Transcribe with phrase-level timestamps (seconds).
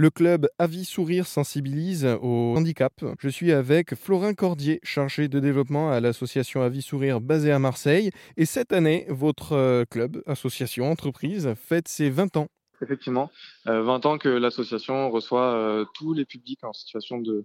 [0.00, 3.04] Le club Avis Sourire sensibilise au handicap.
[3.18, 8.10] Je suis avec Florin Cordier, chargé de développement à l'association Avis Sourire basée à Marseille.
[8.38, 12.46] Et cette année, votre euh, club, association, entreprise, fête ses 20 ans.
[12.80, 13.30] Effectivement,
[13.66, 17.44] 20 ans que l'association reçoit tous les publics en situation de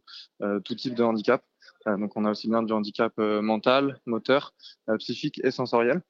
[0.63, 1.43] tout type de handicap.
[1.85, 4.53] donc on a aussi bien du handicap mental, moteur,
[4.97, 6.01] psychique et sensoriel.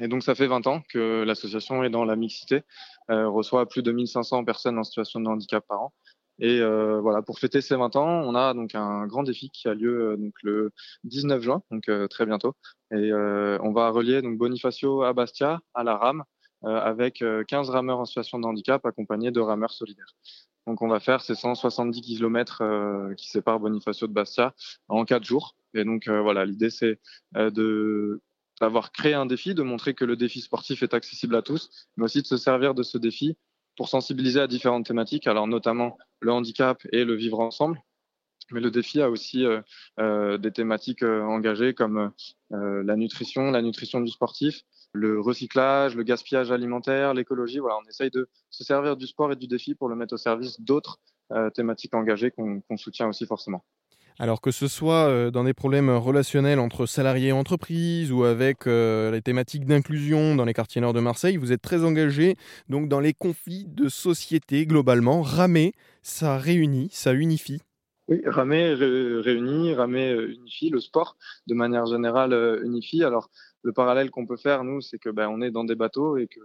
[0.00, 2.62] Et donc ça fait 20 ans que l'association est dans la mixité,
[3.08, 5.92] reçoit plus de 1500 personnes en situation de handicap par an.
[6.40, 9.74] Et voilà, pour fêter ces 20 ans, on a donc un grand défi qui a
[9.74, 10.70] lieu donc le
[11.04, 12.54] 19 juin, donc très bientôt.
[12.92, 16.22] Et on va relier donc Bonifacio à Bastia à la rame
[16.64, 20.12] euh, avec 15 euh, rameurs en situation de handicap accompagnés de rameurs solidaires.
[20.66, 24.54] Donc on va faire ces 170 km euh, qui séparent Bonifacio de Bastia
[24.88, 25.54] en quatre jours.
[25.74, 26.98] Et donc voilà, l'idée c'est
[27.34, 28.20] de
[28.60, 32.04] d'avoir créé un défi, de montrer que le défi sportif est accessible à tous, mais
[32.04, 33.36] aussi de se servir de ce défi
[33.76, 37.80] pour sensibiliser à différentes thématiques, alors notamment le handicap et le vivre ensemble.
[38.50, 39.44] Mais le défi a aussi
[39.98, 42.12] des thématiques engagées comme
[42.50, 44.62] la nutrition, la nutrition du sportif,
[44.92, 47.58] le recyclage, le gaspillage alimentaire, l'écologie.
[47.58, 50.18] Voilà, on essaye de se servir du sport et du défi pour le mettre au
[50.18, 50.98] service d'autres
[51.32, 53.64] euh, thématiques engagées qu'on soutient aussi forcément.
[54.20, 58.66] Alors que ce soit euh, dans des problèmes relationnels entre salariés et entreprises ou avec
[58.66, 62.34] euh, les thématiques d'inclusion dans les quartiers nord de Marseille, vous êtes très engagé
[62.68, 65.22] donc dans les conflits de société globalement.
[65.22, 67.60] Ramer, ça réunit, ça unifie.
[68.08, 73.04] Oui, ramer réunit, ramer unifie, le sport de manière générale unifie.
[73.04, 73.28] Alors
[73.62, 76.26] le parallèle qu'on peut faire, nous, c'est que ben, on est dans des bateaux et
[76.26, 76.40] que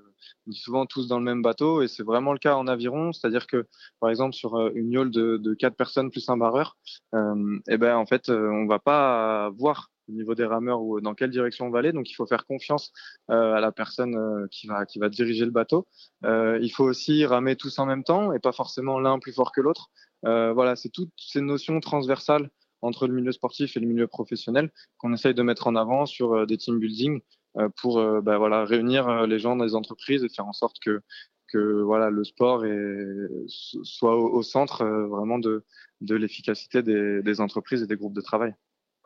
[0.48, 1.82] on est souvent tous dans le même bateau.
[1.82, 3.14] Et c'est vraiment le cas en aviron.
[3.14, 3.66] C'est-à-dire que,
[4.00, 6.78] par exemple, sur euh, une yole de, quatre personnes plus un barreur,
[7.14, 11.00] euh, et ben, en fait, euh, on va pas voir au niveau des rameurs ou
[11.02, 11.94] dans quelle direction on va aller.
[11.94, 12.92] Donc, il faut faire confiance
[13.30, 15.88] euh, à la personne euh, qui va qui va diriger le bateau.
[16.26, 19.52] Euh, il faut aussi ramer tous en même temps et pas forcément l'un plus fort
[19.52, 19.90] que l'autre.
[20.24, 22.50] Voilà, c'est toutes ces notions transversales
[22.84, 26.34] entre le milieu sportif et le milieu professionnel qu'on essaye de mettre en avant sur
[26.34, 27.22] euh, des team building
[27.58, 30.78] euh, pour euh, bah, voilà, réunir les gens dans les entreprises et faire en sorte
[30.80, 31.02] que,
[31.48, 33.08] que voilà, le sport est,
[33.48, 35.64] soit au, centre vraiment de,
[36.02, 38.54] de l'efficacité des, des entreprises et des groupes de travail.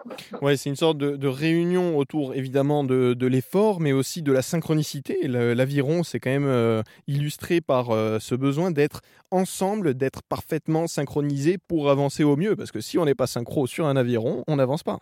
[0.41, 5.27] Ouais, c'est une sorte de, réunion autour évidemment de, l'effort, mais aussi de la synchronicité.
[5.27, 9.01] L'aviron, c'est quand même euh, illustré par euh, ce besoin d'être
[9.31, 12.55] ensemble, d'être parfaitement synchronisé pour avancer au mieux.
[12.55, 14.99] Parce que si on n'est pas synchro sur un aviron, on n'avance pas.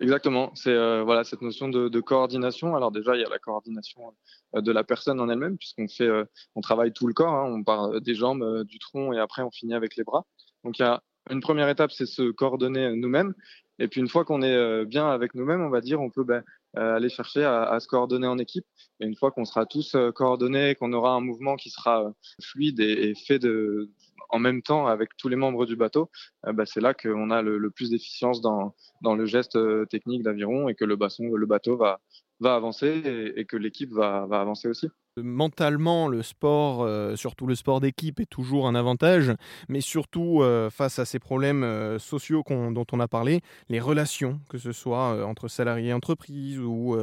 [0.00, 2.74] Exactement, c'est euh, voilà cette notion de, coordination.
[2.74, 4.14] Alors déjà, il y a la coordination
[4.54, 6.08] de la personne en elle-même, puisqu'on fait,
[6.54, 7.34] on travaille tout le corps.
[7.34, 7.52] Hein.
[7.52, 10.24] on part des jambes, du tronc, et après on finit avec les bras.
[10.64, 13.34] Donc il y a une première étape, c'est se coordonner nous-mêmes.
[13.80, 16.22] Et puis une fois qu'on est euh, bien avec nous-mêmes, on va dire, on peut
[16.22, 16.44] ben,
[16.76, 18.66] euh, aller chercher à, se coordonner en équipe.
[19.00, 22.78] Et une fois qu'on sera tous euh, coordonnés, qu'on aura un mouvement qui sera fluide
[22.78, 23.90] et, fait de,
[24.28, 26.10] en même temps avec tous les membres du bateau,
[26.44, 29.58] ben, c'est là qu'on a le, plus d'efficience dans, dans le geste
[29.88, 32.00] technique d'aviron et que le, le bateau va,
[32.38, 34.88] va avancer et, que l'équipe va, va avancer aussi
[35.22, 39.32] mentalement, le sport, euh, surtout le sport d'équipe, est toujours un avantage,
[39.68, 44.40] mais surtout euh, face à ces problèmes euh, sociaux dont on a parlé, les relations,
[44.48, 46.96] que ce soit entre salariés et entreprises ou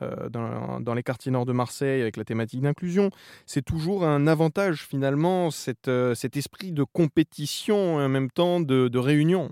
[0.00, 3.10] dans, les quartiers nord de Marseille avec la thématique d'inclusion,
[3.46, 9.50] c'est toujours un avantage finalement, cet esprit de compétition et en même temps de réunion.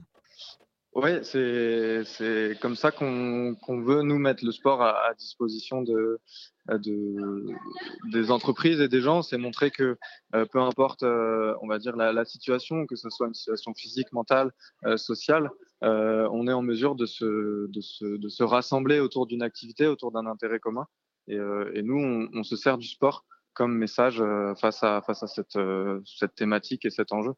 [0.96, 6.18] Oui, c'est comme ça qu'on veut nous mettre le sport à, disposition de,
[6.68, 7.46] de,
[8.12, 9.22] des entreprises et des gens.
[9.22, 9.96] C'est montrer que
[10.34, 14.12] euh, peu importe, euh, on va dire, la, situation, que ce soit une situation physique,
[14.12, 14.52] mentale,
[14.84, 15.50] euh, sociale,
[15.82, 20.10] on est en mesure de se, de se, de se rassembler autour d'une activité, autour
[20.10, 20.86] d'un intérêt commun.
[21.28, 24.22] Et, et nous, on, on, se sert du sport comme message
[24.60, 25.58] face à, face à cette,
[26.04, 27.32] cette thématique et cet enjeu.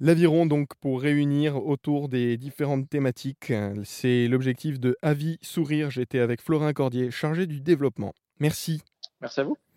[0.00, 3.52] L'aviron, donc, pour réunir autour des différentes thématiques,
[3.84, 5.90] c'est l'objectif de Avis Sourire.
[5.90, 8.12] J'étais avec Florin Cordier, chargé du développement.
[8.40, 8.82] Merci.
[9.20, 9.56] Merci à vous.